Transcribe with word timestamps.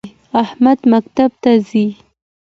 احمد 0.43 0.79
مکتب 0.91 1.31
ته 1.41 1.51
ځی 1.67 1.87